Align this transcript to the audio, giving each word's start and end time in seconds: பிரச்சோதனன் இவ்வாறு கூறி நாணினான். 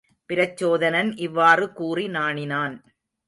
பிரச்சோதனன் 0.29 1.11
இவ்வாறு 1.17 1.65
கூறி 1.73 2.07
நாணினான். 2.07 2.75